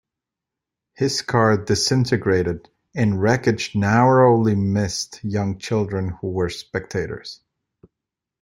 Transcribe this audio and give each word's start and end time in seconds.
His 0.95 1.21
car 1.21 1.57
disintegrated, 1.63 2.67
and 2.95 3.21
wreckage 3.21 3.75
narrowly 3.75 4.55
missed 4.55 5.23
young 5.23 5.59
children 5.59 6.09
who 6.09 6.31
were 6.31 6.49
spectators. 6.49 7.39